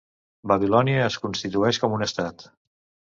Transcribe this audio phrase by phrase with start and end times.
[0.51, 2.49] Babilònia es constitueix com un estat.